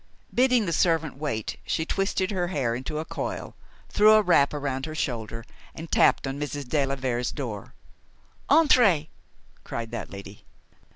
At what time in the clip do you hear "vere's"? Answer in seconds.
6.95-7.31